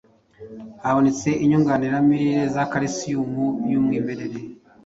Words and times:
habonetse 0.85 1.29
inyunganiramirire 1.43 2.41
za 2.53 2.63
kalisiyumu 2.71 3.45
y’umwimerere 3.71 4.39